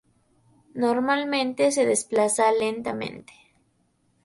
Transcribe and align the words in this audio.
Normalmente 0.83 1.71
se 1.71 1.85
desplaza 1.85 2.51
lentamente. 2.51 3.33